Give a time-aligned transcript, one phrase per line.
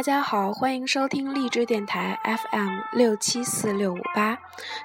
[0.00, 4.38] 大家好，欢迎收听励志电台 FM 六七四六五八，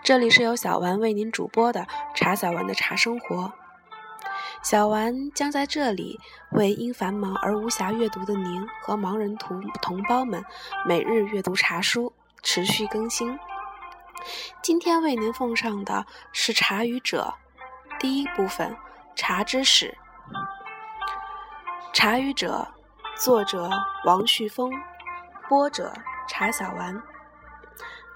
[0.04, 3.54] 这里是由小丸为您主播的茶小丸的茶生活。
[4.62, 6.20] 小丸将在这里
[6.52, 10.44] 为因繁忙而无暇阅读的您和盲人同同胞们
[10.86, 12.12] 每日阅读茶书，
[12.44, 13.40] 持续更新。
[14.62, 17.36] 今天为您奉上的是《茶语者》
[18.02, 18.72] 第一部分
[19.16, 19.98] 《茶之史》。
[21.94, 22.68] 《茶语者》
[23.24, 23.70] 作者
[24.04, 24.70] 王旭峰，
[25.48, 25.94] 播者
[26.28, 27.02] 查小丸。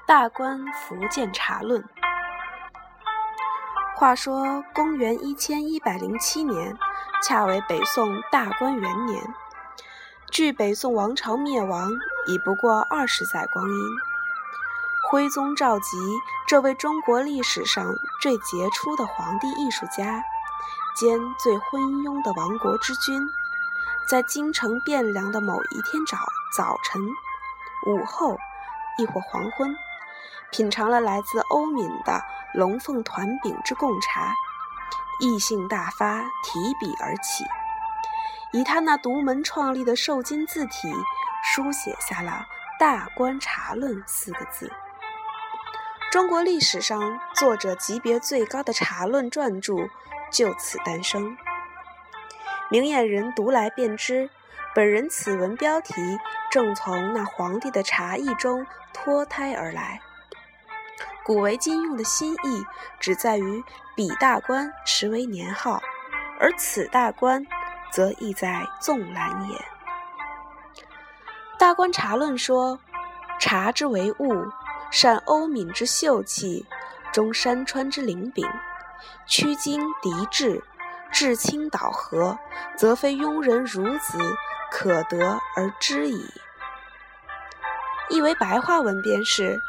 [0.07, 1.83] 大观福建茶论。
[3.95, 6.77] 话说公元一千一百零七年，
[7.21, 9.21] 恰为北宋大观元年，
[10.31, 11.91] 距北宋王朝灭亡
[12.27, 13.75] 已不过二十载光阴。
[15.11, 15.97] 徽宗赵佶
[16.47, 17.85] 这位中国历史上
[18.21, 20.23] 最杰出的皇帝艺术家，
[20.95, 23.21] 兼最昏庸的亡国之君。
[24.09, 26.17] 在京城汴梁的某一天早
[26.57, 26.99] 早晨、
[27.85, 28.39] 午后，
[28.97, 29.75] 亦或黄昏，
[30.52, 32.19] 品尝了来自欧闽的
[32.55, 34.33] 龙凤团饼之贡茶，
[35.19, 37.43] 意兴大发，提笔而起，
[38.52, 40.91] 以他那独门创立的瘦金字体，
[41.43, 42.31] 书写下了
[42.80, 44.71] 《大观茶论》四个字。
[46.11, 49.87] 中国历史上作者级别最高的茶论撰著，
[50.31, 51.37] 就此诞生。
[52.72, 54.30] 明眼人读来便知，
[54.75, 55.94] 本人此文标题
[56.52, 60.00] 正从那皇帝的茶艺中脱胎而来。
[61.23, 62.64] 古为今用的新意，
[63.00, 63.64] 只在于
[63.95, 65.81] 彼大观实为年号，
[66.39, 67.44] 而此大观
[67.92, 69.56] 则意在纵览也。
[71.58, 72.80] 《大观茶论》说：
[73.39, 74.45] 茶之为物，
[74.92, 76.67] 善欧敏之秀气，
[77.11, 78.48] 中山川之灵禀，
[79.26, 80.64] 曲经涤治。
[81.11, 82.38] 至清导和，
[82.77, 84.17] 则非庸人孺子
[84.71, 86.25] 可得而知矣。
[88.09, 89.59] 译为白话文便是：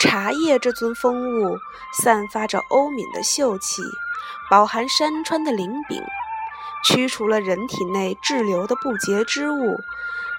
[0.00, 1.56] 茶叶这尊风物，
[2.02, 3.82] 散发着欧敏的秀气，
[4.50, 6.02] 饱含山川的灵禀，
[6.84, 9.76] 驱除了人体内滞留的不洁之物，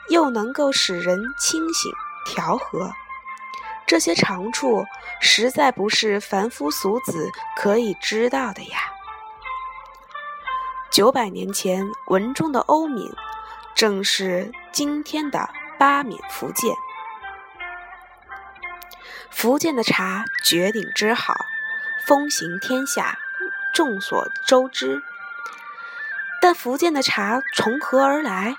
[0.09, 1.91] 又能够使人清醒
[2.25, 2.91] 调和。
[3.87, 4.85] 这些长处，
[5.19, 8.77] 实在不是凡夫俗子可以知道的呀。
[10.91, 13.13] 九百年前，文中的欧闽，
[13.75, 16.73] 正是今天的巴闽福建。
[19.29, 21.45] 福建的茶绝顶之好，
[22.07, 23.19] 风行天下，
[23.71, 25.03] 众所周知。
[26.41, 28.55] 但福建的茶从何而来？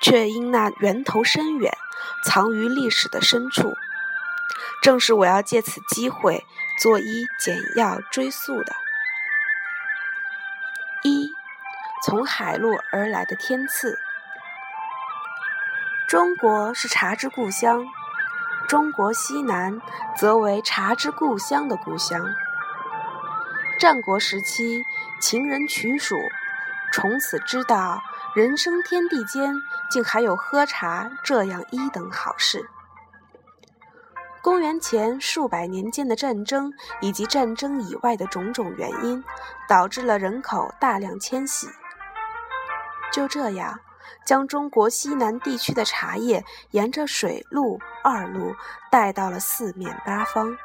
[0.00, 1.76] 却因那源头深远，
[2.24, 3.74] 藏于历史的深处。
[4.80, 6.46] 正是我要借此机会，
[6.80, 8.76] 做一简要追溯的。
[12.04, 13.96] 从海路而来的天赐。
[16.08, 17.86] 中国是茶之故乡，
[18.66, 19.80] 中国西南
[20.16, 22.34] 则为茶之故乡的故乡。
[23.78, 24.82] 战国时期，
[25.20, 26.16] 秦人取蜀，
[26.92, 28.02] 从此知道
[28.34, 29.54] 人生天地间
[29.88, 32.68] 竟还有喝茶这样一等好事。
[34.42, 39.22] 公元前数百年间的战争以及战争以外的种种原因，
[39.68, 41.68] 导致了人口大量迁徙。
[43.12, 43.78] 就这样，
[44.24, 48.54] 将中国西南地区的茶叶沿着水路、二路
[48.90, 50.56] 带到了四面八方。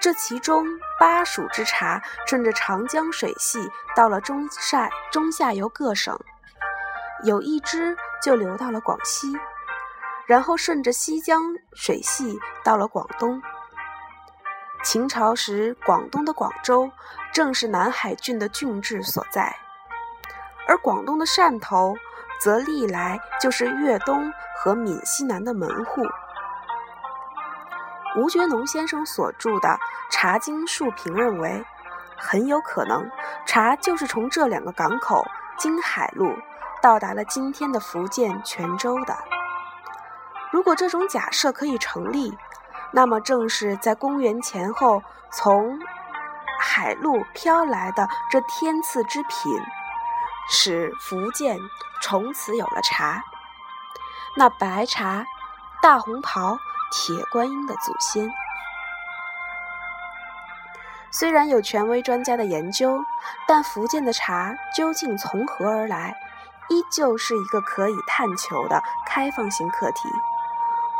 [0.00, 0.64] 这其中，
[1.00, 3.58] 巴蜀之茶顺着长江水系
[3.96, 6.16] 到了中下中下游各省，
[7.24, 9.32] 有一支就流到了广西。
[10.26, 11.42] 然后顺着西江
[11.72, 13.40] 水系到了广东。
[14.84, 16.92] 秦朝时，广东的广州
[17.32, 19.56] 正是南海郡的郡治所在，
[20.68, 21.96] 而广东的汕头
[22.40, 26.02] 则历来就是粤东和闽西南的门户。
[28.16, 29.68] 吴觉农先生所著的
[30.10, 31.64] 《茶经述评》认为，
[32.16, 33.10] 很有可能
[33.46, 35.26] 茶就是从这两个港口
[35.56, 36.32] 经海路
[36.82, 39.16] 到达了今天的福建泉州的。
[40.50, 42.36] 如果这种假设可以成立，
[42.90, 45.78] 那么正是在公元前后从
[46.58, 49.52] 海路飘来的这天赐之品，
[50.48, 51.58] 使福建
[52.02, 53.22] 从此有了茶。
[54.36, 55.24] 那白茶、
[55.82, 56.58] 大红袍、
[56.90, 58.30] 铁观音的祖先，
[61.10, 63.00] 虽然有权威专家的研究，
[63.46, 66.16] 但福建的茶究竟从何而来，
[66.68, 70.08] 依旧是一个可以探求的开放性课题。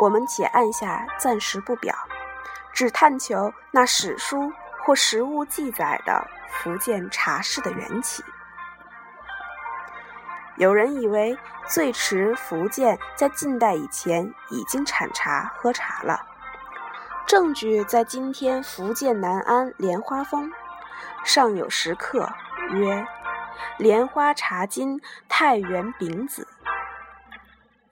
[0.01, 1.95] 我们且按下暂时不表，
[2.73, 4.53] 只探求那史书
[4.85, 8.25] 或实物记载的福建茶室的缘起。
[10.59, 11.39] 有人以为
[11.69, 16.27] 最迟福建在近代以前已经产茶喝茶了。
[17.29, 20.51] 证据在今天福建南安莲花峰，
[21.25, 22.29] 上有石刻，
[22.73, 23.07] 曰
[23.79, 26.49] “莲花茶金太原丙子”。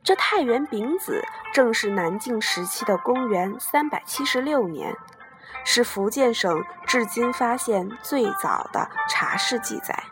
[0.02, 4.96] 这太原丙子正是南晋时期的公元三百七十六年，
[5.64, 10.02] 是福建省至今发现最早的茶室记载。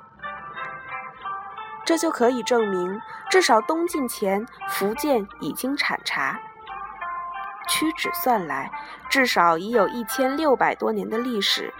[1.84, 3.00] 这就可以证明，
[3.30, 6.40] 至少东晋前福建已经产茶。
[7.68, 8.70] 屈指算来，
[9.08, 11.72] 至少已有一千六百多年的历史，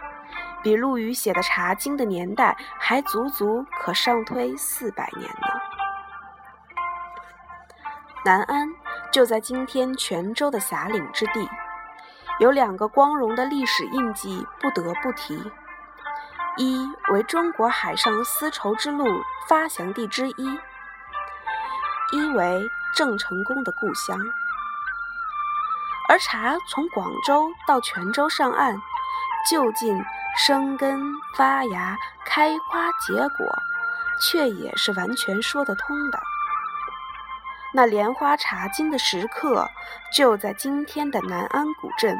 [0.62, 5.46] 比陆羽写的《茶经》的年代还足足可上推四百年呢。
[8.24, 8.68] 南安
[9.12, 11.46] 就在今天泉州的峡岭之地，
[12.38, 15.38] 有两个光荣的历史印记不得不提：
[16.56, 19.04] 一为中国海上丝绸之路
[19.48, 20.58] 发祥地之一；
[22.12, 22.64] 一为
[22.94, 24.16] 郑成功的故乡。
[26.08, 28.80] 而茶从广州到泉州上岸，
[29.50, 30.00] 就近
[30.36, 31.00] 生根
[31.36, 33.46] 发芽、开花结果，
[34.22, 36.20] 却也是完全说得通的。
[37.72, 39.68] 那莲花茶经的石刻
[40.14, 42.16] 就在今天的南安古镇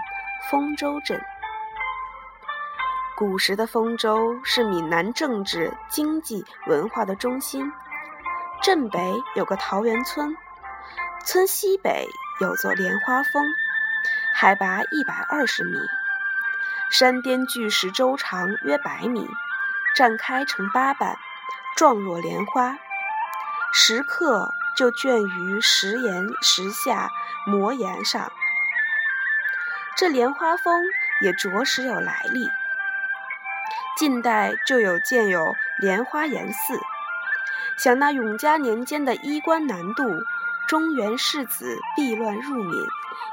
[0.51, 1.25] 丰州镇。
[3.17, 7.73] 古时的丰州是闽南政治、经济、文化的中心。
[8.63, 10.37] 镇北有个桃源村，
[11.25, 12.09] 村西北
[12.41, 13.47] 有座莲花峰，
[14.35, 15.79] 海拔一百二十米，
[16.91, 19.29] 山巅巨石周长约百米，
[19.97, 21.17] 绽开成八瓣，
[21.77, 22.77] 状若莲花。
[23.73, 24.51] 石刻。
[24.77, 27.09] 就镌于石岩石下
[27.47, 28.33] 磨岩上，
[29.97, 30.83] 这莲花峰
[31.21, 32.49] 也着实有来历。
[33.97, 36.81] 近代就有建有莲花岩寺，
[37.79, 40.03] 想那永嘉年间的衣冠南渡，
[40.67, 42.85] 中原士子避乱入闽，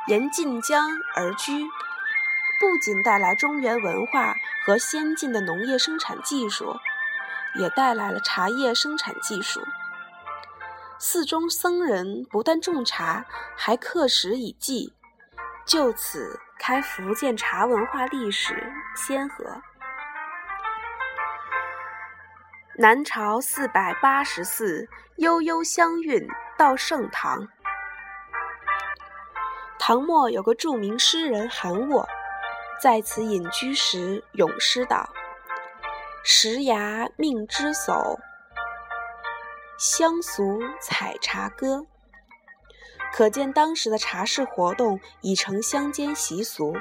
[0.07, 1.63] 沿晋江而居，
[2.59, 6.77] 不仅带来中原文化和先进的农业生产技术，
[7.55, 9.63] 也带来了茶叶生产技术。
[10.99, 13.25] 寺中僧人不但种茶，
[13.57, 14.93] 还刻石以记，
[15.65, 19.63] 就此开福建茶文化历史先河。
[22.81, 27.47] 南朝四百八十寺，悠悠香韵到盛唐。
[29.77, 32.09] 唐末有个著名诗人韩沃，
[32.81, 35.07] 在此隐居时咏诗道
[36.25, 38.17] ：“石崖命之叟。”
[39.77, 41.85] 乡俗采茶歌，
[43.13, 46.73] 可见当时的茶室活动已成乡间习俗，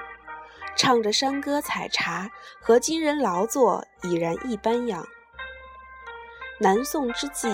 [0.74, 5.06] 唱着山歌采茶，和今人劳作已然一般样。
[6.62, 7.48] 南宋之际，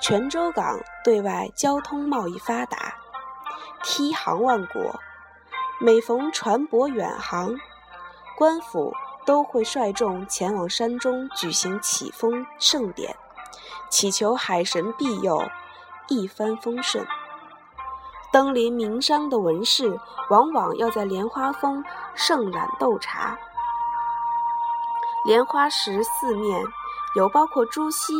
[0.00, 2.94] 泉州港对外交通贸易发达，
[3.82, 5.00] 梯航万国，
[5.80, 7.56] 每逢船舶远航，
[8.38, 8.94] 官府
[9.26, 13.16] 都会率众前往山中举行起风盛典。
[13.90, 15.42] 祈求海神庇佑，
[16.06, 17.04] 一帆风顺。
[18.32, 19.98] 登临名山的文士，
[20.30, 21.84] 往往要在莲花峰
[22.14, 23.36] 盛览斗茶。
[25.24, 26.62] 莲花石四面
[27.16, 28.12] 有包括朱熹、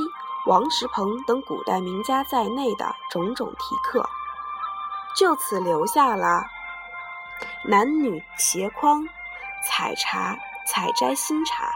[0.47, 4.07] 王石鹏等古代名家在内的种种题刻，
[5.17, 6.45] 就此留下了
[7.67, 9.03] 男女携筐
[9.67, 10.37] 采茶、
[10.67, 11.73] 采摘新茶。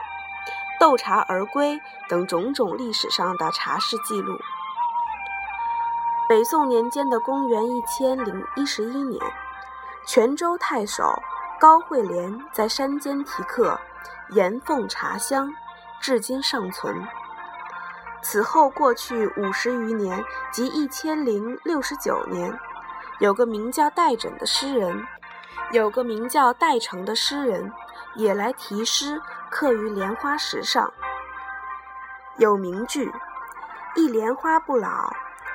[0.79, 4.39] 斗茶而归等种种历史上的茶事记录。
[6.29, 9.21] 北宋年间的公元一千零一十一年，
[10.07, 11.21] 泉州太守
[11.59, 13.81] 高惠廉在山间题刻
[14.37, 15.53] “岩凤茶香”，
[16.01, 16.95] 至今尚存。
[18.23, 22.59] 此后过去五十余年，即一千零六十九年，
[23.21, 25.07] 有个名叫戴枕的诗人，
[25.73, 27.73] 有个名叫戴成的诗人。
[28.15, 30.93] 也来题诗，刻于莲花石上。
[32.37, 33.13] 有名句
[33.95, 35.13] ：“一莲花不老，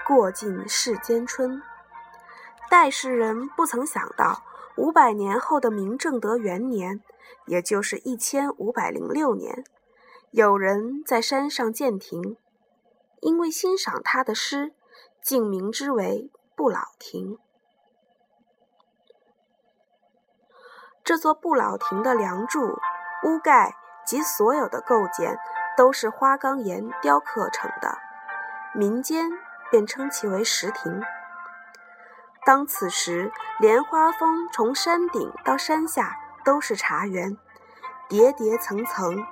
[0.08, 1.62] 过尽世间春。”
[2.70, 4.44] 戴诗人不曾想到，
[4.78, 7.02] 五百年后的明正德元年，
[7.48, 9.66] 也就是一千五百零六年，
[10.32, 12.38] 有人在山上建亭，
[13.24, 14.74] 因为欣赏他的诗，
[15.22, 17.38] 竟名之为不老亭。
[21.06, 22.80] 这座不老亭的梁柱、
[23.24, 23.76] 屋盖
[24.06, 25.38] 及所有的构件
[25.78, 27.98] 都是花岗岩雕刻成的，
[28.74, 29.32] 民间
[29.72, 31.02] 便称其为石亭。
[32.46, 37.38] 当此时，莲花峰从山顶到山下都是茶园，
[38.10, 39.26] 叠叠层层，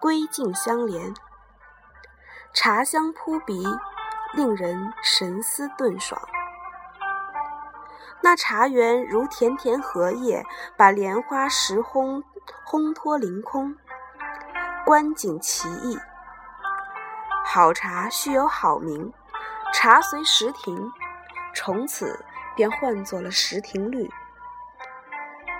[0.00, 1.12] 归径相连，
[2.56, 3.66] 茶香扑鼻，
[4.32, 6.18] 令人神思顿爽。
[8.22, 10.42] 那茶园如田田荷叶，
[10.74, 12.22] 把莲花石烘
[12.66, 13.76] 烘托凌空，
[14.86, 15.98] 观景奇异。
[17.44, 19.12] 好茶须有好名，
[19.74, 20.90] 茶随石亭，
[21.54, 22.24] 从此
[22.56, 24.10] 便唤作了石亭绿。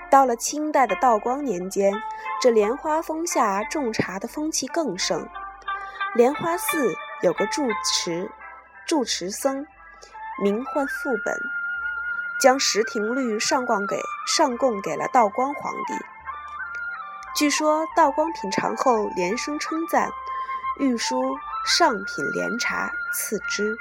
[0.09, 1.93] 到了清代的道光年间，
[2.41, 5.29] 这莲花峰下种茶的风气更盛。
[6.17, 8.27] 莲花寺有个住持，
[8.87, 9.67] 住持僧，
[10.41, 11.39] 名唤副本。
[12.41, 15.93] 将石亭绿上供给上供给了道光皇帝。
[17.35, 20.09] 据说道光品尝后连声称赞，
[20.79, 23.77] 御书上品莲茶赐之。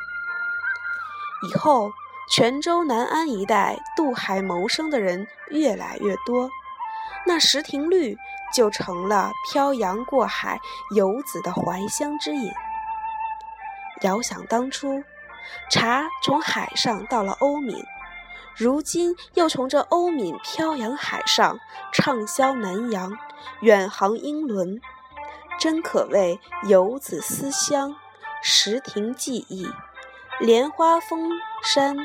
[1.48, 1.90] 以后
[2.30, 6.50] 泉州南安一带渡海谋生的人越来越多，
[7.24, 8.18] 那石亭绿
[8.54, 10.60] 就成了漂洋过海
[10.94, 12.52] 游子的怀乡之饮。
[14.02, 15.02] 遥想当初，
[15.70, 17.84] 茶从海上到了欧闽。
[18.54, 21.58] 如今又从这欧闽漂洋海上，
[21.92, 23.18] 畅销南洋，
[23.60, 24.80] 远航英伦，
[25.58, 27.96] 真可谓游子思乡，
[28.42, 29.70] 时停记忆。
[30.40, 31.30] 莲花峰
[31.62, 31.96] 山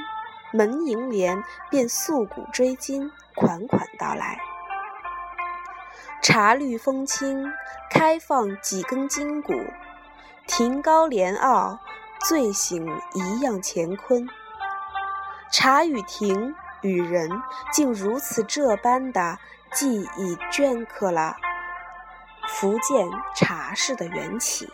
[0.52, 4.51] 门楹联，便溯古追今，款款到来。
[6.22, 7.52] 茶绿风轻，
[7.90, 9.54] 开放几根筋骨，
[10.46, 11.80] 亭高莲傲，
[12.28, 12.86] 醉醒
[13.16, 14.28] 一样乾坤。
[15.52, 17.42] 茶与亭与人，
[17.74, 19.40] 竟如此这般的
[19.74, 21.36] 记忆镌刻了
[22.48, 24.72] 福建茶事的缘起。